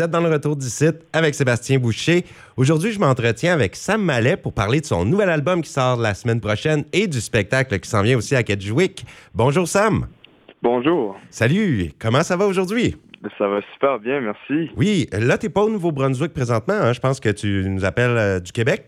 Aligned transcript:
Vous 0.00 0.04
êtes 0.06 0.12
dans 0.12 0.22
le 0.22 0.30
retour 0.32 0.56
du 0.56 0.64
site 0.64 0.96
avec 1.12 1.34
Sébastien 1.34 1.78
Boucher. 1.78 2.24
Aujourd'hui, 2.56 2.90
je 2.90 2.98
m'entretiens 2.98 3.52
avec 3.52 3.76
Sam 3.76 4.02
Mallet 4.02 4.38
pour 4.38 4.54
parler 4.54 4.80
de 4.80 4.86
son 4.86 5.04
nouvel 5.04 5.28
album 5.28 5.60
qui 5.60 5.68
sort 5.68 5.98
la 5.98 6.14
semaine 6.14 6.40
prochaine 6.40 6.84
et 6.94 7.06
du 7.06 7.20
spectacle 7.20 7.78
qui 7.78 7.86
s'en 7.86 8.00
vient 8.00 8.16
aussi 8.16 8.34
à 8.34 8.42
Kedgewick. 8.42 9.04
Bonjour 9.34 9.68
Sam. 9.68 10.06
Bonjour. 10.62 11.18
Salut. 11.28 11.92
Comment 11.98 12.22
ça 12.22 12.38
va 12.38 12.46
aujourd'hui? 12.46 12.96
Ça 13.36 13.46
va 13.46 13.60
super 13.74 13.98
bien, 13.98 14.22
merci. 14.22 14.70
Oui, 14.74 15.06
là, 15.12 15.36
tu 15.36 15.44
n'es 15.44 15.52
pas 15.52 15.64
au 15.64 15.68
Nouveau-Brunswick 15.68 16.32
présentement. 16.32 16.80
Hein? 16.80 16.94
Je 16.94 17.00
pense 17.00 17.20
que 17.20 17.28
tu 17.28 17.68
nous 17.68 17.84
appelles 17.84 18.16
euh, 18.16 18.40
du 18.40 18.52
Québec. 18.52 18.86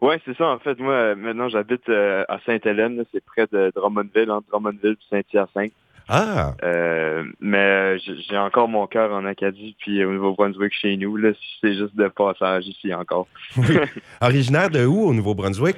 Oui, 0.00 0.14
c'est 0.24 0.36
ça. 0.36 0.46
En 0.46 0.60
fait, 0.60 0.78
moi, 0.78 1.16
maintenant, 1.16 1.48
j'habite 1.48 1.88
euh, 1.88 2.22
à 2.28 2.38
Sainte-Hélène. 2.46 3.04
C'est 3.12 3.24
près 3.24 3.48
de 3.50 3.72
Drummondville, 3.74 4.30
entre 4.30 4.46
Drummondville 4.50 4.94
et 5.00 5.16
Saint-Hyacinthe. 5.16 5.72
Ah! 6.08 6.54
Euh, 6.62 7.24
mais 7.40 7.98
j'ai 7.98 8.36
encore 8.36 8.68
mon 8.68 8.86
cœur 8.86 9.12
en 9.12 9.24
Acadie, 9.24 9.76
puis 9.78 10.04
au 10.04 10.12
Nouveau-Brunswick 10.12 10.72
chez 10.80 10.96
nous. 10.96 11.16
Là, 11.16 11.30
c'est 11.60 11.74
juste 11.74 11.94
de 11.96 12.08
passage 12.08 12.66
ici 12.66 12.92
encore. 12.94 13.28
Originaire 14.20 14.70
de 14.70 14.84
où 14.84 15.04
au 15.04 15.14
Nouveau-Brunswick? 15.14 15.76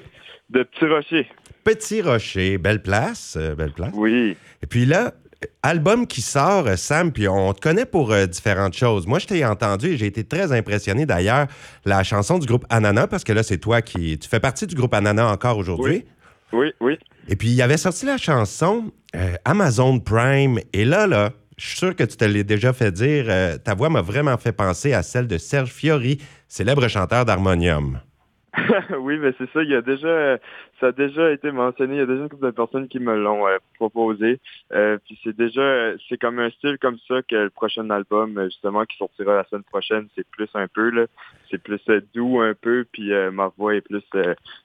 De 0.51 0.63
Petit 0.63 0.87
Rocher. 0.87 1.29
Petit 1.65 2.03
Rocher, 2.03 2.59
belle 2.59 2.83
place, 2.83 3.37
belle 3.57 3.73
place. 3.73 3.93
Oui. 3.95 4.37
Et 4.63 4.67
puis 4.67 4.85
là, 4.85 5.13
album 5.63 6.07
qui 6.07 6.23
sort, 6.23 6.67
Sam, 6.77 7.13
puis 7.13 7.29
on 7.29 7.53
te 7.53 7.61
connaît 7.61 7.87
pour 7.87 8.13
euh, 8.13 8.27
différentes 8.27 8.75
choses. 8.75 9.07
Moi, 9.07 9.19
je 9.19 9.27
t'ai 9.27 9.45
entendu 9.45 9.89
et 9.89 9.97
j'ai 9.97 10.07
été 10.07 10.25
très 10.25 10.53
impressionné 10.53 11.07
d'ailleurs, 11.07 11.47
la 11.85 12.03
chanson 12.03 12.39
du 12.39 12.47
groupe 12.47 12.65
Anana, 12.69 13.07
parce 13.07 13.25
que 13.25 13.33
là, 13.33 13.43
c'est 13.43 13.59
toi 13.59 13.83
qui. 13.83 14.19
Tu 14.19 14.29
fais 14.29 14.41
partie 14.41 14.67
du 14.67 14.75
groupe 14.75 14.95
Anana 14.95 15.29
encore 15.29 15.59
aujourd'hui? 15.59 16.05
Oui. 16.05 16.20
Oui, 16.53 16.99
Et 17.29 17.37
puis, 17.37 17.49
il 17.51 17.63
avait 17.63 17.77
sorti 17.77 18.07
la 18.07 18.17
chanson 18.17 18.93
euh, 19.15 19.35
Amazon 19.45 19.99
Prime. 20.01 20.59
Et 20.73 20.85
là, 20.85 21.07
là, 21.07 21.31
je 21.57 21.67
suis 21.67 21.77
sûr 21.79 21.97
que 21.97 22.05
tu 22.05 22.17
te 22.17 22.25
l'as 22.25 22.43
déjà 22.43 22.73
fait 22.73 22.91
dire, 22.93 23.27
euh, 23.29 23.59
ta 23.59 23.75
voix 23.75 23.91
m'a 23.91 24.03
vraiment 24.03 24.37
fait 24.39 24.53
penser 24.53 24.93
à 24.93 25.03
celle 25.03 25.27
de 25.27 25.39
Serge 25.39 25.71
Fiori, 25.71 26.19
célèbre 26.49 26.89
chanteur 26.89 27.25
d'harmonium. 27.25 28.01
oui, 28.99 29.19
mais 29.19 29.33
c'est 29.39 29.51
ça. 29.53 29.63
Il 29.63 29.71
y 29.71 29.75
a 29.75 29.83
déjà, 29.83 30.39
ça 30.81 30.89
a 30.89 30.93
déjà 30.93 31.31
été 31.31 31.51
mentionné. 31.53 31.95
Il 31.95 31.99
y 31.99 32.03
a 32.03 32.07
déjà 32.07 32.23
une 32.23 32.29
couple 32.29 32.47
de 32.47 32.51
personnes 32.51 32.89
qui 32.89 32.99
me 32.99 33.17
l'ont 33.17 33.47
euh, 33.47 33.59
proposé. 33.75 34.41
Euh, 34.73 34.99
puis 35.05 35.19
c'est 35.23 35.37
déjà, 35.37 35.93
c'est 36.09 36.19
comme 36.19 36.39
un 36.39 36.51
style 36.51 36.79
comme 36.79 36.99
ça 37.07 37.23
que 37.23 37.37
le 37.37 37.51
prochain 37.51 37.89
album, 37.91 38.39
euh, 38.39 38.47
justement, 38.47 38.85
qui 38.85 38.97
sortira 38.97 39.37
la 39.37 39.45
semaine 39.45 39.65
prochaine, 39.65 40.09
c'est 40.17 40.27
plus 40.29 40.49
un 40.55 40.67
peu 40.69 40.91
là, 40.91 41.07
c'est 41.51 41.63
plus 41.63 41.81
doux 42.15 42.41
un 42.41 42.55
peu. 42.55 42.85
Puis 42.93 43.13
ma 43.33 43.49
voix 43.57 43.75
est 43.75 43.81
plus 43.81 44.05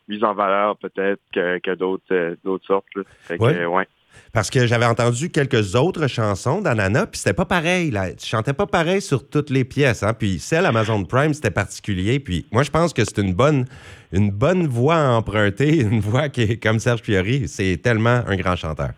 mise 0.08 0.24
en 0.24 0.34
valeur 0.34 0.78
peut-être 0.78 1.22
que, 1.34 1.60
que 1.60 1.76
d'autres, 1.76 2.36
d'autres 2.44 2.66
sortes. 2.66 2.88
Fait 3.20 3.38
que, 3.38 3.66
ouais. 3.66 3.88
Parce 4.34 4.50
que 4.50 4.68
j'avais 4.68 4.86
entendu 4.86 5.30
quelques 5.30 5.76
autres 5.76 6.08
chansons 6.08 6.62
d'Anana, 6.62 7.08
puis 7.08 7.20
c'était 7.20 7.34
pas 7.34 7.46
pareil. 7.46 7.92
Tu 8.20 8.28
chantais 8.28 8.54
pas 8.54 8.68
pareil 8.68 9.02
sur 9.02 9.30
toutes 9.30 9.50
les 9.50 9.64
pièces. 9.64 10.04
Hein? 10.04 10.14
Puis 10.14 10.40
celle 10.40 10.66
Amazon 10.66 11.04
Prime, 11.04 11.34
c'était 11.34 11.52
particulier. 11.52 12.20
Puis 12.20 12.46
moi, 12.52 12.64
je 12.64 12.72
pense 12.72 12.94
que 12.94 13.04
c'est 13.04 13.20
une 13.20 13.34
bonne, 13.34 13.66
une 14.12 14.32
bonne 14.32 14.68
voix 14.68 14.96
à 14.96 15.12
emprunter, 15.12 15.80
une 15.82 16.00
voix 16.00 16.30
qui 16.30 16.44
est 16.44 16.62
comme 16.62 16.80
Serge 16.80 17.02
Fiori. 17.02 17.48
C'est 17.48 17.78
tellement 17.82 18.22
un 18.28 18.36
grand 18.36 18.56
chanteur. 18.56 18.90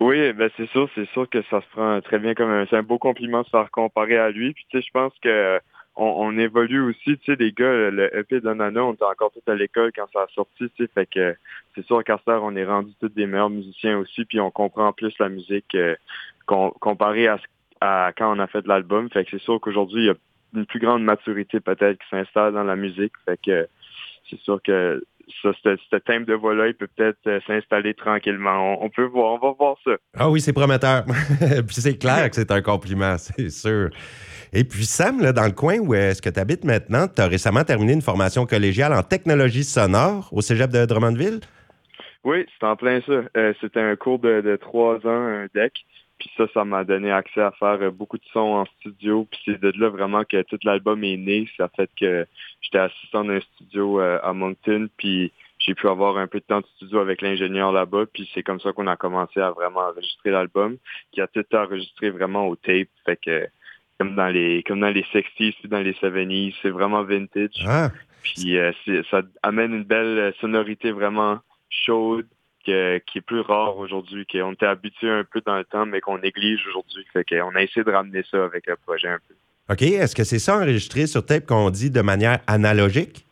Oui, 0.00 0.32
ben 0.32 0.48
c'est 0.56 0.68
sûr, 0.70 0.88
c'est 0.94 1.08
sûr 1.10 1.28
que 1.28 1.42
ça 1.50 1.60
se 1.60 1.66
prend 1.72 2.00
très 2.00 2.20
bien 2.20 2.34
comme 2.34 2.50
un, 2.50 2.66
c'est 2.70 2.76
un 2.76 2.84
beau 2.84 2.98
compliment 2.98 3.40
de 3.40 3.46
se 3.46 3.50
faire 3.50 3.68
comparer 3.72 4.16
à 4.16 4.30
lui. 4.30 4.52
Puis 4.52 4.64
tu 4.70 4.78
sais, 4.78 4.86
je 4.86 4.92
pense 4.92 5.12
que 5.22 5.58
on, 5.98 6.38
évolue 6.38 6.80
aussi, 6.80 7.18
tu 7.18 7.24
sais, 7.26 7.36
les 7.36 7.52
gars, 7.52 7.90
le 7.90 8.16
EP 8.16 8.40
d'Anana, 8.40 8.84
on 8.84 8.94
était 8.94 9.04
encore 9.04 9.32
tout 9.32 9.50
à 9.50 9.54
l'école 9.54 9.90
quand 9.94 10.06
ça 10.12 10.20
a 10.20 10.26
sorti, 10.34 10.70
tu 10.76 10.84
sais, 10.84 10.90
fait 10.94 11.06
que 11.06 11.34
c'est 11.74 11.84
sûr 11.84 12.04
qu'à 12.04 12.20
ça, 12.24 12.40
on 12.40 12.54
est 12.56 12.64
rendu 12.64 12.92
tous 13.00 13.08
des 13.08 13.26
meilleurs 13.26 13.50
musiciens 13.50 13.98
aussi, 13.98 14.24
puis 14.24 14.40
on 14.40 14.50
comprend 14.50 14.92
plus 14.92 15.12
la 15.18 15.28
musique 15.28 15.74
euh, 15.74 15.96
comparé 16.46 17.26
à, 17.26 17.38
à, 17.80 18.12
quand 18.16 18.34
on 18.34 18.38
a 18.38 18.46
fait 18.46 18.66
l'album, 18.66 19.10
fait 19.10 19.24
que 19.24 19.32
c'est 19.32 19.42
sûr 19.42 19.60
qu'aujourd'hui, 19.60 20.02
il 20.02 20.06
y 20.06 20.10
a 20.10 20.14
une 20.54 20.66
plus 20.66 20.80
grande 20.80 21.02
maturité 21.02 21.60
peut-être 21.60 21.98
qui 21.98 22.08
s'installe 22.10 22.54
dans 22.54 22.64
la 22.64 22.76
musique, 22.76 23.12
fait 23.26 23.38
que 23.44 23.68
c'est 24.30 24.40
sûr 24.40 24.60
que 24.62 25.02
ça, 25.42 25.50
ce 25.62 25.96
thème 25.96 26.24
de 26.24 26.34
voix-là, 26.34 26.68
il 26.68 26.74
peut 26.74 26.88
peut-être 26.94 27.18
euh, 27.26 27.40
s'installer 27.46 27.94
tranquillement. 27.94 28.82
On, 28.82 28.88
peut 28.88 29.04
voir, 29.04 29.34
on 29.34 29.38
va 29.38 29.54
voir 29.58 29.76
ça. 29.84 29.92
Ah 30.16 30.30
oui, 30.30 30.40
c'est 30.40 30.52
prometteur. 30.52 31.04
puis 31.66 31.76
c'est 31.76 31.98
clair 31.98 32.30
que 32.30 32.36
c'est 32.36 32.50
un 32.50 32.62
compliment, 32.62 33.16
c'est 33.18 33.50
sûr. 33.50 33.90
Et 34.52 34.64
puis, 34.64 34.84
Sam, 34.84 35.20
là, 35.20 35.32
dans 35.32 35.44
le 35.44 35.52
coin 35.52 35.78
où 35.78 35.94
est-ce 35.94 36.22
que 36.22 36.30
tu 36.30 36.40
habites 36.40 36.64
maintenant, 36.64 37.06
tu 37.08 37.20
as 37.20 37.26
récemment 37.26 37.64
terminé 37.64 37.92
une 37.92 38.02
formation 38.02 38.46
collégiale 38.46 38.92
en 38.92 39.02
technologie 39.02 39.64
sonore 39.64 40.28
au 40.32 40.40
cégep 40.40 40.70
de 40.70 40.84
Drummondville? 40.86 41.40
Oui, 42.24 42.46
c'est 42.58 42.66
en 42.66 42.76
plein 42.76 43.00
ça. 43.02 43.22
Euh, 43.36 43.54
c'était 43.60 43.80
un 43.80 43.96
cours 43.96 44.18
de, 44.18 44.56
trois 44.60 44.96
ans, 45.06 45.26
un 45.26 45.46
deck. 45.54 45.84
Puis 46.18 46.30
ça, 46.36 46.46
ça 46.52 46.64
m'a 46.64 46.82
donné 46.82 47.12
accès 47.12 47.40
à 47.40 47.52
faire 47.52 47.78
euh, 47.80 47.90
beaucoup 47.90 48.18
de 48.18 48.24
sons 48.32 48.40
en 48.40 48.64
studio. 48.80 49.26
Puis 49.30 49.40
c'est 49.44 49.60
de 49.60 49.72
là 49.78 49.88
vraiment 49.88 50.24
que 50.24 50.42
tout 50.42 50.58
l'album 50.64 51.04
est 51.04 51.16
né. 51.16 51.48
Ça 51.56 51.70
fait 51.76 51.88
que 51.98 52.26
j'étais 52.60 52.78
assistant 52.78 53.24
d'un 53.24 53.40
studio 53.40 54.00
euh, 54.00 54.18
à 54.22 54.32
Moncton. 54.32 54.88
Puis 54.96 55.32
j'ai 55.60 55.74
pu 55.74 55.88
avoir 55.88 56.16
un 56.16 56.26
peu 56.26 56.40
de 56.40 56.44
temps 56.44 56.60
de 56.60 56.66
studio 56.76 56.98
avec 56.98 57.22
l'ingénieur 57.22 57.70
là-bas. 57.70 58.06
Puis 58.12 58.28
c'est 58.34 58.42
comme 58.42 58.58
ça 58.58 58.72
qu'on 58.72 58.88
a 58.88 58.96
commencé 58.96 59.38
à 59.40 59.52
vraiment 59.52 59.80
enregistrer 59.80 60.30
l'album, 60.30 60.76
qui 61.12 61.20
a 61.20 61.28
tout 61.28 61.44
enregistré 61.54 62.10
vraiment 62.10 62.48
au 62.48 62.56
tape. 62.56 62.88
Fait 63.06 63.16
que 63.16 63.48
comme 63.98 64.14
dans 64.14 64.28
les 64.28 64.62
comme 64.64 64.80
dans 64.80 64.90
les 64.90 65.02
60s 65.02 65.54
dans 65.66 65.80
les 65.80 65.92
70s. 65.92 66.54
C'est 66.62 66.70
vraiment 66.70 67.02
vintage. 67.02 67.64
Ah. 67.66 67.90
Puis 68.22 68.58
euh, 68.58 68.72
ça 69.10 69.22
amène 69.42 69.74
une 69.74 69.84
belle 69.84 70.32
sonorité 70.40 70.92
vraiment 70.92 71.38
chaude 71.70 72.26
qui 72.64 73.18
est 73.18 73.20
plus 73.24 73.40
rare 73.40 73.78
aujourd'hui, 73.78 74.26
qu'on 74.26 74.52
était 74.52 74.66
habitué 74.66 75.10
un 75.10 75.24
peu 75.24 75.40
dans 75.44 75.56
le 75.56 75.64
temps, 75.64 75.86
mais 75.86 76.00
qu'on 76.00 76.18
néglige 76.18 76.66
aujourd'hui. 76.68 77.04
Fait 77.12 77.24
qu'on 77.24 77.54
a 77.54 77.62
essayé 77.62 77.84
de 77.84 77.90
ramener 77.90 78.22
ça 78.30 78.44
avec 78.44 78.66
le 78.66 78.76
projet 78.76 79.08
un 79.08 79.18
peu. 79.26 79.34
OK. 79.72 79.82
Est-ce 79.82 80.14
que 80.14 80.24
c'est 80.24 80.38
ça 80.38 80.58
enregistré 80.58 81.06
sur 81.06 81.24
tape 81.24 81.46
qu'on 81.46 81.70
dit 81.70 81.90
de 81.90 82.00
manière 82.00 82.40
analogique? 82.46 83.24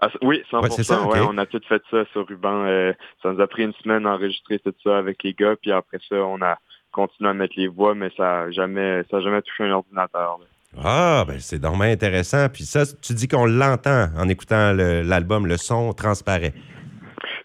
Ah, 0.00 0.10
oui, 0.22 0.42
100%. 0.50 0.82
ça, 0.82 1.00
on 1.00 1.38
a 1.38 1.46
tout 1.46 1.60
fait 1.68 1.82
ça 1.90 2.04
sur 2.12 2.26
ruban. 2.26 2.64
Euh, 2.64 2.92
ça 3.22 3.32
nous 3.32 3.40
a 3.40 3.46
pris 3.46 3.62
une 3.62 3.72
semaine 3.74 4.02
d'enregistrer 4.02 4.58
tout 4.58 4.74
ça 4.82 4.98
avec 4.98 5.22
les 5.22 5.32
gars, 5.32 5.54
puis 5.54 5.70
après 5.70 5.98
ça, 6.08 6.16
on 6.16 6.42
a 6.42 6.58
continuer 6.92 7.30
à 7.30 7.34
mettre 7.34 7.54
les 7.56 7.68
voix, 7.68 7.94
mais 7.94 8.10
ça 8.16 8.22
n'a 8.22 8.50
jamais, 8.50 9.02
ça 9.10 9.20
jamais 9.20 9.42
touché 9.42 9.64
un 9.64 9.72
ordinateur. 9.72 10.38
Ah, 10.82 11.24
ben 11.26 11.38
c'est 11.38 11.58
dommage 11.58 11.92
intéressant. 11.92 12.48
Puis 12.48 12.64
ça, 12.64 12.84
tu 12.86 13.12
dis 13.14 13.28
qu'on 13.28 13.46
l'entend 13.46 14.08
en 14.16 14.28
écoutant 14.28 14.72
l'album, 14.72 15.46
le, 15.46 15.56
son 15.56 15.92
transparaît. 15.92 16.54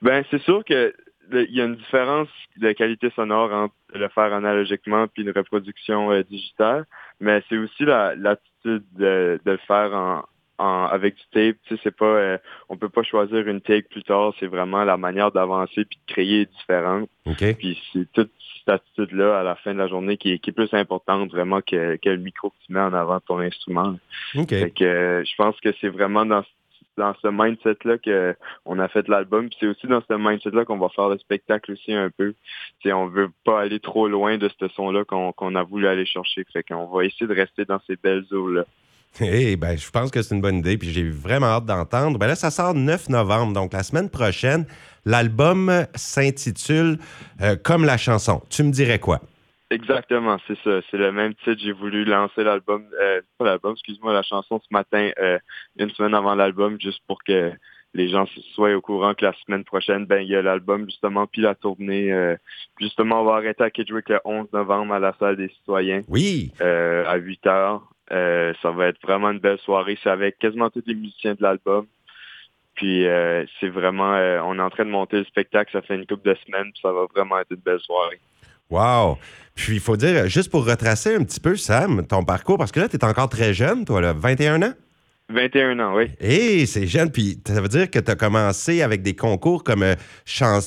Ben 0.01 0.23
c'est 0.29 0.41
sûr 0.41 0.63
que 0.63 0.93
il 1.31 1.55
y 1.55 1.61
a 1.61 1.65
une 1.65 1.75
différence 1.75 2.29
de 2.55 2.71
qualité 2.71 3.11
sonore 3.15 3.51
entre 3.51 3.73
le 3.93 4.07
faire 4.09 4.33
analogiquement 4.33 5.07
puis 5.07 5.23
une 5.23 5.31
reproduction 5.31 6.11
euh, 6.11 6.23
digitale, 6.23 6.85
mais 7.19 7.43
c'est 7.49 7.57
aussi 7.57 7.83
l'attitude 7.83 8.85
de, 8.95 9.39
de, 9.45 9.51
le 9.51 9.59
faire 9.67 9.93
en, 9.93 10.23
avec 10.57 11.15
du 11.15 11.23
tape. 11.31 11.57
Tu 11.67 11.75
sais, 11.75 11.81
c'est 11.83 11.95
pas, 11.95 12.05
euh, 12.05 12.37
on 12.69 12.77
peut 12.77 12.89
pas 12.89 13.03
choisir 13.03 13.47
une 13.47 13.61
take 13.61 13.87
plus 13.89 14.03
tard. 14.03 14.33
C'est 14.39 14.47
vraiment 14.47 14.83
la 14.83 14.97
manière 14.97 15.31
d'avancer 15.31 15.85
puis 15.85 15.99
de 16.07 16.13
créer 16.13 16.45
différente. 16.45 17.09
Okay. 17.25 17.53
Puis 17.53 17.79
c'est 17.93 18.11
toute 18.11 18.31
cette 18.59 18.69
attitude-là 18.69 19.39
à 19.39 19.43
la 19.43 19.55
fin 19.55 19.73
de 19.73 19.79
la 19.79 19.87
journée 19.87 20.17
qui 20.17 20.31
est, 20.31 20.39
qui 20.39 20.49
est 20.49 20.53
plus 20.53 20.73
importante 20.73 21.31
vraiment 21.31 21.61
que, 21.61 21.97
que, 21.97 22.09
le 22.09 22.17
micro 22.17 22.49
que 22.49 22.55
tu 22.65 22.73
mets 22.73 22.79
en 22.79 22.93
avant 22.93 23.17
de 23.17 23.23
ton 23.27 23.39
instrument. 23.39 23.97
Okay. 24.35 24.71
que, 24.71 24.83
euh, 24.83 25.23
je 25.23 25.35
pense 25.37 25.59
que 25.59 25.69
c'est 25.79 25.89
vraiment 25.89 26.25
dans 26.25 26.43
dans 26.97 27.13
ce 27.21 27.27
mindset-là 27.27 27.97
qu'on 27.99 28.79
a 28.79 28.87
fait 28.87 29.07
l'album. 29.07 29.49
c'est 29.59 29.67
aussi 29.67 29.87
dans 29.87 30.01
ce 30.01 30.13
mindset-là 30.15 30.65
qu'on 30.65 30.79
va 30.79 30.89
faire 30.89 31.09
le 31.09 31.17
spectacle 31.19 31.71
aussi 31.71 31.93
un 31.93 32.09
peu. 32.09 32.33
T'sais, 32.79 32.91
on 32.91 33.07
veut 33.07 33.29
pas 33.45 33.61
aller 33.61 33.79
trop 33.79 34.07
loin 34.07 34.37
de 34.37 34.49
ce 34.59 34.67
son-là 34.69 35.05
qu'on 35.05 35.55
a 35.55 35.63
voulu 35.63 35.87
aller 35.87 36.05
chercher. 36.05 36.43
Fait 36.51 36.63
qu'on 36.63 36.87
va 36.87 37.05
essayer 37.05 37.27
de 37.27 37.35
rester 37.35 37.65
dans 37.65 37.79
ces 37.85 37.95
belles 37.97 38.25
eaux-là. 38.31 38.65
Eh 39.19 39.55
ben, 39.55 39.75
je 39.77 39.89
pense 39.89 40.11
que 40.11 40.21
c'est 40.21 40.35
une 40.35 40.41
bonne 40.41 40.57
idée, 40.57 40.77
puis 40.77 40.91
j'ai 40.91 41.09
vraiment 41.09 41.47
hâte 41.47 41.65
d'entendre. 41.65 42.19
Ben 42.19 42.27
là, 42.27 42.35
ça 42.35 42.51
sort 42.51 42.73
le 42.73 42.81
9 42.81 43.09
novembre, 43.09 43.53
donc 43.53 43.73
la 43.73 43.83
semaine 43.83 44.09
prochaine. 44.09 44.65
L'album 45.05 45.71
s'intitule 45.95 46.97
euh, 47.41 47.55
Comme 47.55 47.85
la 47.85 47.97
chanson. 47.97 48.41
Tu 48.49 48.61
me 48.63 48.71
dirais 48.71 48.99
quoi? 48.99 49.21
Exactement, 49.71 50.37
c'est 50.47 50.57
ça. 50.63 50.81
C'est 50.91 50.97
le 50.97 51.11
même 51.11 51.33
titre. 51.33 51.59
J'ai 51.59 51.71
voulu 51.71 52.05
lancer 52.05 52.43
l'album, 52.43 52.85
euh, 53.01 53.21
pas 53.37 53.45
l'album, 53.45 53.73
excuse-moi, 53.73 54.13
la 54.13 54.23
chanson 54.23 54.59
ce 54.59 54.67
matin, 54.71 55.09
euh, 55.19 55.39
une 55.77 55.89
semaine 55.91 56.13
avant 56.13 56.35
l'album, 56.35 56.77
juste 56.79 57.01
pour 57.07 57.23
que 57.23 57.51
les 57.93 58.09
gens 58.09 58.25
soient 58.53 58.75
au 58.75 58.81
courant 58.81 59.13
que 59.13 59.25
la 59.25 59.33
semaine 59.45 59.63
prochaine, 59.63 60.05
ben 60.05 60.21
il 60.21 60.27
y 60.27 60.35
a 60.35 60.41
l'album 60.41 60.85
justement, 60.85 61.25
puis 61.25 61.41
la 61.41 61.55
tournée. 61.55 62.13
justement, 62.79 63.21
on 63.21 63.25
va 63.25 63.35
arrêter 63.35 63.63
à 63.63 63.71
Kedgewick 63.71 64.09
le 64.09 64.19
11 64.23 64.47
novembre 64.53 64.93
à 64.93 64.99
la 64.99 65.15
salle 65.17 65.37
des 65.37 65.49
citoyens. 65.49 66.03
Oui. 66.07 66.51
à 66.59 67.15
8 67.15 67.47
heures. 67.47 67.89
Euh, 68.11 68.53
ça 68.61 68.71
va 68.71 68.87
être 68.87 69.01
vraiment 69.01 69.31
une 69.31 69.39
belle 69.39 69.59
soirée. 69.59 69.97
C'est 70.01 70.09
avec 70.09 70.37
quasiment 70.39 70.69
tous 70.69 70.83
les 70.85 70.95
musiciens 70.95 71.33
de 71.33 71.41
l'album. 71.41 71.85
Puis 72.75 73.07
euh, 73.07 73.43
c'est 73.59 73.69
vraiment, 73.69 74.13
euh, 74.13 74.39
on 74.43 74.59
est 74.59 74.61
en 74.61 74.69
train 74.69 74.85
de 74.85 74.91
monter 74.91 75.17
le 75.17 75.25
spectacle, 75.25 75.71
ça 75.73 75.81
fait 75.81 75.95
une 75.95 76.05
couple 76.05 76.29
de 76.29 76.37
semaines, 76.45 76.71
puis 76.71 76.79
ça 76.81 76.91
va 76.91 77.07
vraiment 77.13 77.39
être 77.39 77.49
une 77.49 77.57
belle 77.57 77.79
soirée. 77.79 78.19
Wow! 78.69 79.17
Puis 79.55 79.75
il 79.75 79.79
faut 79.79 79.97
dire, 79.97 80.27
juste 80.27 80.51
pour 80.51 80.65
retracer 80.65 81.15
un 81.15 81.23
petit 81.23 81.39
peu, 81.39 81.55
Sam, 81.55 82.05
ton 82.05 82.23
parcours, 82.23 82.57
parce 82.57 82.71
que 82.71 82.79
là, 82.79 82.87
tu 82.87 82.97
es 82.97 83.03
encore 83.03 83.29
très 83.29 83.53
jeune, 83.53 83.83
toi, 83.83 83.99
là, 83.99 84.13
21 84.13 84.61
ans? 84.61 84.73
21 85.29 85.79
ans, 85.79 85.95
oui. 85.95 86.11
Hé, 86.21 86.65
c'est 86.67 86.85
jeune. 86.85 87.11
Puis 87.11 87.41
ça 87.45 87.59
veut 87.59 87.67
dire 87.67 87.89
que 87.89 87.99
tu 87.99 88.11
as 88.11 88.15
commencé 88.15 88.81
avec 88.81 89.01
des 89.01 89.15
concours 89.15 89.63
comme 89.63 89.83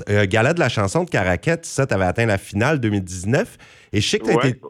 Gala 0.09 0.53
de 0.53 0.61
la 0.61 0.69
chanson 0.69 1.05
de 1.05 1.11
Caraquette. 1.11 1.65
Ça, 1.65 1.87
tu 1.87 1.95
avais 1.95 2.05
atteint 2.05 2.27
la 2.27 2.37
finale 2.37 2.79
2019. 2.79 3.57
Et 3.93 4.03
je 4.03 4.07
sais 4.07 4.19
que 4.19 4.25
tu 4.25 4.31
as 4.31 4.47
été. 4.49 4.61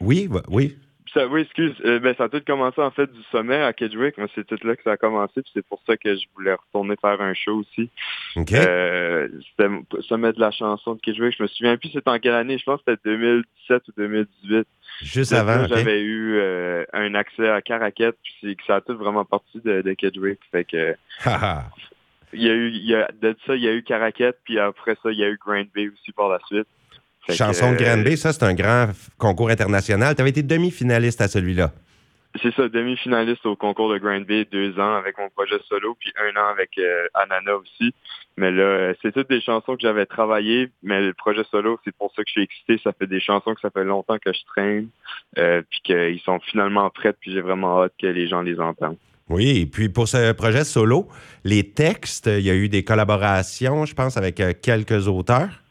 Oui, 0.00 0.28
oui 0.48 0.76
Ça, 1.14 1.26
oui, 1.26 1.42
excuse. 1.42 1.74
Euh, 1.84 1.98
ben, 1.98 2.14
ça 2.16 2.24
a 2.24 2.28
tout 2.28 2.40
commencé 2.46 2.80
en 2.80 2.90
fait 2.90 3.10
du 3.12 3.22
sommet 3.30 3.60
à 3.60 3.72
Kedgewick. 3.74 4.16
Moi, 4.16 4.28
c'est 4.34 4.46
tout 4.46 4.58
là 4.66 4.76
que 4.76 4.82
ça 4.82 4.92
a 4.92 4.96
commencé. 4.96 5.42
c'est 5.52 5.66
pour 5.66 5.80
ça 5.86 5.96
que 5.96 6.14
je 6.14 6.24
voulais 6.34 6.54
retourner 6.54 6.94
faire 7.00 7.20
un 7.20 7.34
show 7.34 7.56
aussi. 7.56 7.90
Euh, 8.36 9.28
c'était 9.50 9.68
le 9.68 10.02
sommet 10.02 10.32
de 10.32 10.40
la 10.40 10.50
chanson 10.50 10.94
de 10.94 11.00
Kedgewick. 11.00 11.36
Je 11.36 11.42
me 11.42 11.48
souviens 11.48 11.76
plus 11.76 11.90
c'était 11.90 12.08
en 12.08 12.18
quelle 12.18 12.34
année. 12.34 12.56
Je 12.56 12.64
pense 12.64 12.80
que 12.82 12.92
c'était 12.92 13.10
2017 13.10 13.88
ou 13.88 13.92
2018. 13.96 14.66
Juste 15.02 15.32
avant. 15.32 15.66
J'avais 15.66 16.00
eu 16.00 16.38
euh, 16.38 16.84
un 16.94 17.14
accès 17.14 17.48
à 17.48 17.60
Caracat, 17.60 18.12
puis 18.22 18.56
ça 18.66 18.76
a 18.76 18.80
tout 18.80 18.96
vraiment 18.96 19.26
parti 19.26 19.60
de, 19.62 19.82
de 19.82 19.92
Kedgewick. 19.92 20.40
Fait 20.50 20.64
que. 20.64 20.96
il 22.32 22.42
y 22.42 22.48
a 22.48 22.54
eu, 22.54 22.70
il 22.70 22.86
y 22.86 22.94
a, 22.94 23.10
de 23.20 23.36
ça, 23.46 23.54
il 23.54 23.62
y 23.62 23.68
a 23.68 23.72
eu 23.72 23.82
Caracat, 23.82 24.32
puis 24.44 24.58
après 24.58 24.96
ça, 25.02 25.10
il 25.10 25.18
y 25.18 25.24
a 25.24 25.28
eu 25.28 25.38
Grand 25.38 25.64
Bay 25.74 25.88
aussi 25.88 26.12
par 26.12 26.30
la 26.30 26.38
suite. 26.46 26.68
Chanson 27.30 27.72
de 27.72 27.76
Grand 27.76 27.98
Bay, 27.98 28.16
ça, 28.16 28.32
c'est 28.32 28.44
un 28.44 28.54
grand 28.54 28.88
concours 29.18 29.50
international. 29.50 30.14
Tu 30.14 30.20
avais 30.20 30.30
été 30.30 30.42
demi-finaliste 30.42 31.20
à 31.20 31.28
celui-là. 31.28 31.72
C'est 32.40 32.54
ça, 32.54 32.68
demi-finaliste 32.68 33.44
au 33.44 33.56
concours 33.56 33.92
de 33.92 33.98
Grand 33.98 34.20
Bay, 34.22 34.46
deux 34.50 34.78
ans 34.78 34.94
avec 34.94 35.18
mon 35.18 35.28
projet 35.28 35.58
solo, 35.68 35.96
puis 36.00 36.10
un 36.16 36.40
an 36.40 36.46
avec 36.46 36.70
euh, 36.78 37.06
Anana 37.12 37.56
aussi. 37.56 37.94
Mais 38.38 38.50
là, 38.50 38.62
euh, 38.62 38.94
c'est 39.02 39.12
toutes 39.12 39.28
des 39.28 39.42
chansons 39.42 39.76
que 39.76 39.82
j'avais 39.82 40.06
travaillées, 40.06 40.70
mais 40.82 41.02
le 41.02 41.12
projet 41.12 41.42
solo, 41.50 41.78
c'est 41.84 41.94
pour 41.94 42.10
ça 42.16 42.22
que 42.22 42.28
je 42.28 42.32
suis 42.32 42.42
excité. 42.42 42.80
Ça 42.82 42.92
fait 42.98 43.06
des 43.06 43.20
chansons 43.20 43.54
que 43.54 43.60
ça 43.60 43.68
fait 43.68 43.84
longtemps 43.84 44.16
que 44.18 44.32
je 44.32 44.40
traîne, 44.46 44.88
euh, 45.36 45.60
puis 45.68 45.80
qu'ils 45.84 46.20
sont 46.20 46.40
finalement 46.40 46.88
prêts, 46.88 47.12
puis 47.12 47.32
j'ai 47.32 47.42
vraiment 47.42 47.82
hâte 47.82 47.92
que 48.00 48.06
les 48.06 48.26
gens 48.28 48.40
les 48.40 48.58
entendent. 48.58 48.96
Oui, 49.28 49.60
et 49.60 49.66
puis 49.66 49.90
pour 49.90 50.08
ce 50.08 50.32
projet 50.32 50.64
solo, 50.64 51.08
les 51.44 51.70
textes, 51.70 52.28
il 52.28 52.44
y 52.44 52.50
a 52.50 52.54
eu 52.54 52.70
des 52.70 52.82
collaborations, 52.82 53.84
je 53.84 53.94
pense, 53.94 54.16
avec 54.16 54.42
quelques 54.62 55.06
auteurs. 55.06 55.61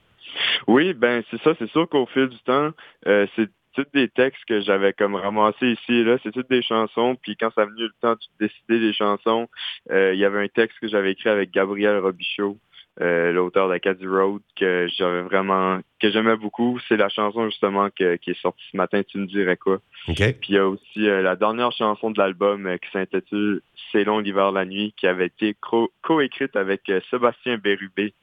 Oui, 0.68 0.94
ben 0.94 1.24
c'est 1.30 1.42
ça, 1.42 1.54
c'est 1.58 1.69
sûr 1.69 1.88
qu'au 1.90 2.06
fil 2.08 2.28
du 2.28 2.40
temps, 2.40 2.72
euh, 3.08 3.28
c'est 3.36 3.50
tous 3.74 3.86
des 3.94 4.10
textes 4.10 4.44
que 4.46 4.62
j'avais 4.62 4.94
comme 4.94 5.16
ramassés 5.16 5.72
ici 5.72 5.94
et 5.94 6.04
là, 6.04 6.18
c'est 6.24 6.31
toutes 6.31 6.50
des 6.50 6.62
chansons. 6.62 7.16
Puis 7.22 7.38
quand 7.38 7.52
ça 7.56 7.62
a 7.62 7.66
venu 7.66 7.84
le 7.84 7.94
temps 8.02 8.13
de 8.13 8.48
décider 8.48 8.80
des 8.80 8.94
chansons, 8.94 9.48
euh, 9.92 10.13
il 10.13 10.19
y 10.19 10.25
avait 10.25 10.44
un 10.44 10.48
texte 10.48 10.78
que 10.80 10.88
j'avais 10.88 11.13
écrit 11.13 11.30
avec 11.30 11.52
Gabriel 11.52 11.98
Robichaud, 12.00 12.58
euh, 13.00 13.31
l'auteur 13.31 13.69
d'Acadie 13.69 14.06
Road, 14.06 14.42
que 14.60 14.90
j'avais 14.98 15.22
vraiment, 15.22 15.80
que 16.02 16.12
j'aimais 16.12 16.36
beaucoup. 16.36 16.80
C'est 16.90 16.98
la 16.98 17.08
chanson 17.08 17.50
justement 17.50 17.90
qui 17.90 18.04
est 18.04 18.42
sortie 18.42 18.66
ce 18.72 18.75
matin, 18.75 19.02
Tu 19.08 19.18
me 19.18 19.25
dirais 19.25 19.56
quoi. 19.56 19.80
Okay. 20.10 20.34
Puis 20.34 20.50
il 20.50 20.56
y 20.56 20.58
a 20.58 20.68
aussi 20.68 21.00
la 21.00 21.38
dernière 21.38 21.72
chanson 21.72 22.12
de 22.12 22.19
l'album 22.19 22.69
qui 22.80 22.92
s'intitule 22.92 23.62
C'est 23.94 24.04
long 24.04 24.19
l'hiver 24.19 24.52
la 24.52 24.66
nuit, 24.66 24.94
qui 24.98 25.08
avait 25.08 25.28
été 25.28 25.56
co-écrite 26.02 26.58
avec 26.58 26.92
Sébastien 27.10 27.58
Bérubé, 27.58 28.13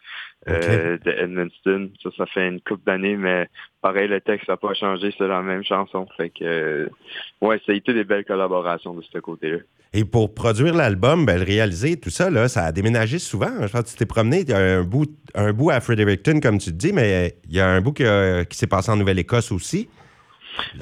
euh, 0.46 0.98
de 0.98 1.10
Edmundston. 1.10 1.90
Ça, 2.02 2.10
ça 2.16 2.26
fait 2.26 2.48
une 2.48 2.60
couple 2.60 2.84
d'années, 2.86 3.16
mais 3.16 3.48
pareil, 3.82 4.08
le 4.08 4.20
texte 4.20 4.48
n'a 4.48 4.56
pas 4.56 4.74
changé, 4.74 5.12
c'est 5.16 5.26
la 5.26 5.42
même 5.42 5.64
chanson. 5.64 6.06
Fait 6.16 6.30
que, 6.30 6.44
euh, 6.44 6.88
ouais, 7.40 7.60
ça 7.66 7.72
a 7.72 7.74
été 7.74 7.92
des 7.92 8.04
belles 8.04 8.24
collaborations 8.24 8.94
de 8.94 9.02
ce 9.02 9.18
côté-là. 9.18 9.58
Et 9.92 10.04
pour 10.04 10.34
produire 10.34 10.74
l'album, 10.74 11.26
ben, 11.26 11.38
le 11.38 11.44
réaliser, 11.44 11.98
tout 11.98 12.10
ça, 12.10 12.30
là, 12.30 12.48
ça 12.48 12.64
a 12.64 12.72
déménagé 12.72 13.18
souvent. 13.18 13.50
Je 13.62 13.72
que 13.72 13.88
tu 13.88 13.96
t'es 13.96 14.06
promené, 14.06 14.40
il 14.40 14.50
y 14.50 14.52
a 14.52 14.58
un 14.58 14.82
bout, 14.82 15.10
un 15.34 15.52
bout 15.52 15.70
à 15.70 15.80
Fredericton, 15.80 16.40
comme 16.40 16.58
tu 16.58 16.70
te 16.70 16.76
dis, 16.76 16.92
mais 16.92 17.34
il 17.48 17.56
y 17.56 17.60
a 17.60 17.68
un 17.68 17.80
bout 17.80 17.92
qui, 17.92 18.04
s'est 18.50 18.66
passé 18.66 18.90
en 18.90 18.96
Nouvelle-Écosse 18.96 19.50
aussi. 19.50 19.88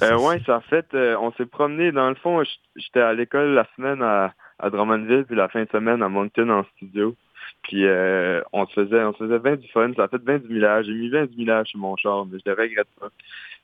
Euh, 0.02 0.16
oui, 0.18 0.42
ça 0.46 0.60
fait, 0.68 0.86
euh, 0.94 1.16
on 1.20 1.32
s'est 1.32 1.46
promené, 1.46 1.92
dans 1.92 2.08
le 2.08 2.14
fond, 2.16 2.42
j'étais 2.76 3.00
à 3.00 3.12
l'école 3.12 3.54
la 3.54 3.66
semaine 3.76 4.02
à, 4.02 4.32
à 4.58 4.70
Drummondville, 4.70 5.24
puis 5.24 5.36
la 5.36 5.48
fin 5.48 5.62
de 5.62 5.68
semaine 5.70 6.02
à 6.02 6.08
Moncton 6.08 6.48
en 6.48 6.64
studio. 6.76 7.14
Puis 7.62 7.84
euh, 7.84 8.40
on 8.52 8.66
se 8.66 8.72
faisait 8.72 9.02
on 9.02 9.12
se 9.12 9.18
faisait 9.18 9.38
bien 9.38 9.56
du 9.56 9.68
fun, 9.68 9.92
ça 9.94 10.04
a 10.04 10.08
fait 10.08 10.22
bien 10.22 10.38
du 10.38 10.48
millage. 10.48 10.86
J'ai 10.86 10.94
mis 10.94 11.10
bien 11.10 11.26
du 11.26 11.36
millage 11.36 11.68
sur 11.68 11.78
mon 11.78 11.96
char, 11.96 12.26
mais 12.26 12.38
je 12.38 12.50
le 12.50 12.56
regrette 12.56 12.88
pas. 13.00 13.08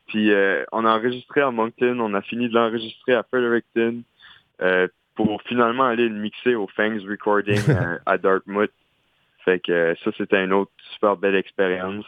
Puis 0.08 0.32
euh, 0.32 0.64
on 0.73 0.84
a 0.84 0.90
enregistré 0.90 1.40
à 1.40 1.50
Moncton, 1.50 1.99
on 2.00 2.14
a 2.14 2.23
fini 2.23 2.49
de 2.49 2.55
l'enregistrer 2.55 3.14
à 3.14 3.23
Fredericton 3.23 4.02
euh, 4.61 4.88
pour 5.14 5.43
finalement 5.43 5.84
aller 5.84 6.08
le 6.08 6.17
mixer 6.17 6.55
au 6.55 6.67
Fangs 6.67 7.06
Recording 7.08 7.61
à 8.06 8.19
Dartmouth. 8.19 8.73
Fait 9.44 9.61
que 9.61 9.94
ça, 10.05 10.11
c'était 10.17 10.44
une 10.44 10.52
autre 10.52 10.73
super 10.93 11.17
belle 11.17 11.34
expérience. 11.34 12.06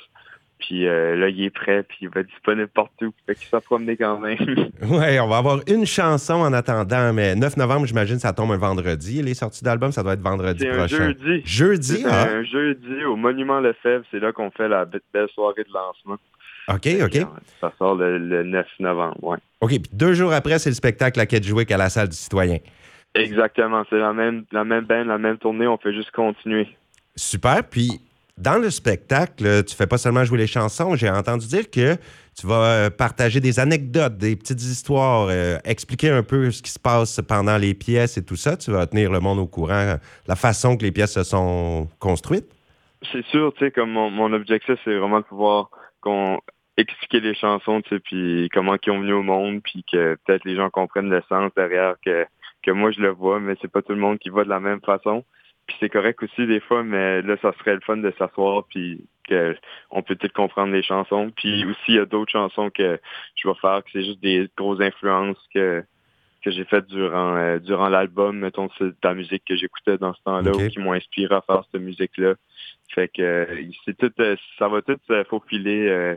Puis 0.66 0.86
euh, 0.86 1.14
là, 1.14 1.28
il 1.28 1.44
est 1.44 1.50
prêt, 1.50 1.82
puis 1.82 1.98
il 2.02 2.08
va 2.08 2.20
être 2.20 2.28
disponible 2.28 2.68
partout. 2.68 3.12
Fait 3.26 3.34
qu'il 3.34 3.46
s'est 3.46 3.60
promené 3.60 3.98
quand 3.98 4.18
même. 4.18 4.38
oui, 4.82 5.20
on 5.20 5.28
va 5.28 5.36
avoir 5.36 5.60
une 5.66 5.84
chanson 5.84 6.34
en 6.34 6.52
attendant, 6.54 7.12
mais 7.12 7.34
9 7.34 7.58
novembre, 7.58 7.86
j'imagine, 7.86 8.18
ça 8.18 8.32
tombe 8.32 8.50
un 8.52 8.56
vendredi. 8.56 9.20
Les 9.20 9.34
sorties 9.34 9.62
d'album, 9.62 9.92
ça 9.92 10.02
doit 10.02 10.14
être 10.14 10.22
vendredi 10.22 10.64
prochain. 10.64 10.96
Un 10.96 11.06
jeudi. 11.08 11.42
Jeudi, 11.44 12.04
hein? 12.06 12.28
Un 12.36 12.44
jeudi 12.44 13.04
au 13.04 13.14
Monument 13.16 13.60
Lefebvre. 13.60 14.04
C'est 14.10 14.20
là 14.20 14.32
qu'on 14.32 14.50
fait 14.50 14.68
la 14.68 14.86
belle 14.86 15.28
soirée 15.34 15.64
de 15.64 15.72
lancement. 15.72 16.16
OK, 16.68 16.88
OK. 17.04 17.26
Ça 17.60 17.70
sort 17.78 17.96
le, 17.96 18.42
9 18.42 18.66
novembre, 18.80 19.18
oui. 19.20 19.36
OK, 19.60 19.68
puis 19.68 19.90
deux 19.92 20.14
jours 20.14 20.32
après, 20.32 20.58
c'est 20.58 20.70
le 20.70 20.74
spectacle 20.74 21.20
à 21.20 21.26
Kedgewick 21.26 21.70
à 21.72 21.76
la 21.76 21.90
salle 21.90 22.08
du 22.08 22.16
citoyen. 22.16 22.58
Exactement. 23.14 23.84
C'est 23.90 23.98
la 23.98 24.14
même, 24.14 24.44
la 24.50 24.64
même 24.64 24.84
band, 24.84 25.04
la 25.04 25.18
même 25.18 25.36
tournée. 25.36 25.66
On 25.66 25.76
fait 25.76 25.92
juste 25.92 26.10
continuer. 26.10 26.68
Super. 27.16 27.62
Puis 27.68 28.00
dans 28.36 28.58
le 28.58 28.70
spectacle, 28.70 29.64
tu 29.64 29.76
fais 29.76 29.86
pas 29.86 29.98
seulement 29.98 30.24
jouer 30.24 30.38
les 30.38 30.46
chansons. 30.46 30.96
J'ai 30.96 31.08
entendu 31.08 31.46
dire 31.46 31.70
que 31.70 31.96
tu 32.36 32.46
vas 32.46 32.64
euh, 32.64 32.90
partager 32.90 33.40
des 33.40 33.60
anecdotes, 33.60 34.16
des 34.16 34.34
petites 34.34 34.60
histoires, 34.60 35.28
euh, 35.30 35.58
expliquer 35.64 36.10
un 36.10 36.24
peu 36.24 36.50
ce 36.50 36.60
qui 36.62 36.70
se 36.70 36.80
passe 36.80 37.20
pendant 37.28 37.56
les 37.56 37.74
pièces 37.74 38.16
et 38.18 38.24
tout 38.24 38.36
ça. 38.36 38.56
Tu 38.56 38.72
vas 38.72 38.86
tenir 38.86 39.12
le 39.12 39.20
monde 39.20 39.38
au 39.38 39.46
courant, 39.46 39.96
la 40.26 40.36
façon 40.36 40.76
que 40.76 40.82
les 40.82 40.90
pièces 40.90 41.14
se 41.14 41.22
sont 41.22 41.88
construites? 42.00 42.50
C'est 43.12 43.24
sûr, 43.26 43.52
tu 43.54 43.66
sais, 43.66 43.70
comme 43.70 43.90
mon, 43.92 44.32
objectif, 44.32 44.76
c'est 44.84 44.96
vraiment 44.96 45.20
de 45.20 45.24
pouvoir 45.24 45.70
expliquer 46.76 47.20
les 47.20 47.34
chansons, 47.34 47.82
tu 47.82 47.90
sais, 47.90 48.00
puis 48.00 48.48
comment 48.52 48.76
ils 48.84 48.90
ont 48.90 49.00
venu 49.00 49.12
au 49.12 49.22
monde, 49.22 49.60
puis 49.62 49.84
que 49.90 50.16
peut-être 50.24 50.44
les 50.44 50.56
gens 50.56 50.70
comprennent 50.70 51.10
le 51.10 51.22
sens 51.28 51.52
derrière 51.56 51.94
que, 52.04 52.26
que 52.62 52.70
moi 52.72 52.90
je 52.90 53.00
le 53.00 53.10
vois, 53.10 53.40
mais 53.40 53.54
c'est 53.60 53.70
pas 53.70 53.82
tout 53.82 53.92
le 53.92 54.00
monde 54.00 54.18
qui 54.18 54.28
voit 54.28 54.44
de 54.44 54.48
la 54.48 54.60
même 54.60 54.80
façon. 54.80 55.24
Puis 55.66 55.76
c'est 55.80 55.88
correct 55.88 56.22
aussi 56.22 56.46
des 56.46 56.60
fois, 56.60 56.82
mais 56.82 57.22
là, 57.22 57.36
ça 57.40 57.52
serait 57.58 57.74
le 57.74 57.80
fun 57.80 57.96
de 57.96 58.12
s'asseoir 58.18 58.64
puis 58.68 59.06
que 59.28 59.56
on 59.90 60.02
peut 60.02 60.14
peut-être 60.14 60.34
comprendre 60.34 60.72
les 60.72 60.82
chansons. 60.82 61.30
Puis 61.34 61.64
aussi, 61.64 61.80
il 61.88 61.94
y 61.94 61.98
a 61.98 62.04
d'autres 62.04 62.32
chansons 62.32 62.70
que 62.70 63.00
je 63.36 63.48
vais 63.48 63.54
faire, 63.60 63.82
que 63.82 63.90
c'est 63.92 64.04
juste 64.04 64.20
des 64.20 64.48
grosses 64.56 64.80
influences 64.80 65.38
que 65.54 65.84
que 66.44 66.50
j'ai 66.50 66.64
faites 66.64 66.86
durant 66.86 67.36
euh, 67.36 67.58
durant 67.58 67.88
l'album, 67.88 68.38
mettons, 68.38 68.68
c'est 68.78 68.84
de 68.84 68.96
la 69.02 69.14
musique 69.14 69.44
que 69.48 69.56
j'écoutais 69.56 69.96
dans 69.96 70.12
ce 70.12 70.22
temps-là 70.24 70.50
ou 70.50 70.68
qui 70.68 70.78
m'ont 70.78 70.92
inspiré 70.92 71.34
à 71.34 71.40
faire 71.40 71.62
cette 71.72 71.80
musique-là. 71.80 72.34
Fait 72.94 73.08
que 73.08 73.48
c'est 73.84 73.96
tout 73.96 74.12
euh, 74.20 74.36
ça 74.58 74.68
va 74.68 74.82
tout 74.82 74.98
se 75.08 75.24
faufiler 75.24 75.88
euh, 75.88 76.16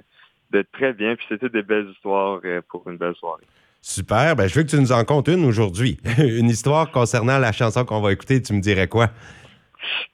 de 0.52 0.66
très 0.74 0.92
bien, 0.92 1.16
puis 1.16 1.26
c'est 1.30 1.46
des 1.46 1.64
belles 1.64 1.90
histoires 1.92 2.42
pour 2.70 2.90
une 2.90 2.98
belle 2.98 3.16
soirée. 3.16 3.46
Super. 3.82 4.36
Ben, 4.36 4.48
je 4.48 4.56
veux 4.56 4.64
que 4.64 4.70
tu 4.70 4.80
nous 4.80 4.92
en 4.92 5.04
comptes 5.06 5.30
une 5.30 5.46
aujourd'hui. 5.46 5.98
une 6.18 6.50
histoire 6.50 6.92
concernant 6.92 7.38
la 7.38 7.52
chanson 7.54 7.86
qu'on 7.86 8.02
va 8.02 8.12
écouter. 8.12 8.42
Tu 8.42 8.54
me 8.54 8.60
dirais 8.60 8.88
quoi? 8.88 9.10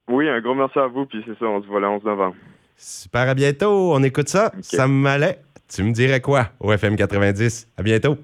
Oui, 0.10 0.28
un 0.28 0.40
gros 0.42 0.56
merci 0.56 0.80
à 0.80 0.88
vous, 0.88 1.06
puis 1.06 1.24
c'est 1.26 1.38
ça, 1.38 1.46
on 1.46 1.62
se 1.62 1.68
voit 1.68 1.80
le 1.80 1.88
11 1.88 2.04
novembre. 2.04 2.36
Super, 2.78 3.28
à 3.28 3.34
bientôt. 3.34 3.94
On 3.94 4.02
écoute 4.04 4.30
ça. 4.30 4.52
Me 4.74 4.88
malait. 4.88 5.40
Tu 5.68 5.84
me 5.84 5.92
dirais 5.92 6.22
quoi? 6.22 6.50
Au 6.60 6.72
FM 6.72 6.96
90? 6.96 7.68
À 7.78 7.84
bientôt. 7.84 8.18